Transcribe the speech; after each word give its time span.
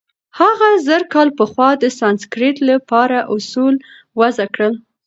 هغه 0.39 0.69
زرکال 0.87 1.29
پخوا 1.39 1.69
د 1.81 1.85
سانسکریت 1.99 2.57
له 2.67 2.75
پاره 2.89 3.19
اوصول 3.33 3.73
وضع 4.19 4.47
کړل. 4.55 4.73